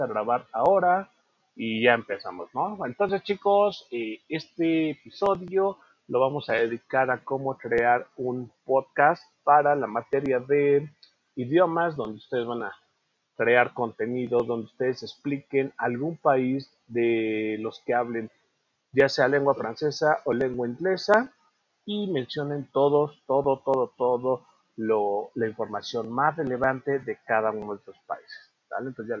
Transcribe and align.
a 0.00 0.06
grabar 0.06 0.46
ahora 0.52 1.10
y 1.56 1.82
ya 1.82 1.94
empezamos, 1.94 2.48
¿no? 2.54 2.78
Entonces 2.86 3.20
chicos, 3.24 3.88
eh, 3.90 4.20
este 4.28 4.90
episodio 4.90 5.78
lo 6.06 6.20
vamos 6.20 6.48
a 6.48 6.52
dedicar 6.52 7.10
a 7.10 7.24
cómo 7.24 7.58
crear 7.58 8.06
un 8.16 8.48
podcast 8.64 9.24
para 9.42 9.74
la 9.74 9.88
materia 9.88 10.38
de 10.38 10.88
idiomas, 11.34 11.96
donde 11.96 12.18
ustedes 12.18 12.46
van 12.46 12.62
a 12.62 12.72
crear 13.36 13.74
contenido, 13.74 14.38
donde 14.38 14.66
ustedes 14.66 15.02
expliquen 15.02 15.72
algún 15.76 16.16
país 16.16 16.70
de 16.86 17.56
los 17.58 17.80
que 17.84 17.92
hablen, 17.92 18.30
ya 18.92 19.08
sea 19.08 19.26
lengua 19.26 19.54
francesa 19.54 20.18
o 20.26 20.32
lengua 20.32 20.68
inglesa, 20.68 21.32
y 21.84 22.06
mencionen 22.06 22.68
todos, 22.72 23.20
todo, 23.26 23.58
todo, 23.64 23.92
todo 23.96 24.46
lo, 24.76 25.30
la 25.34 25.48
información 25.48 26.08
más 26.12 26.36
relevante 26.36 27.00
de 27.00 27.18
cada 27.26 27.50
uno 27.50 27.72
de 27.72 27.78
estos 27.78 27.96
países. 28.06 28.48
¿vale? 28.70 28.88
Entonces 28.88 29.10
ya 29.10 29.16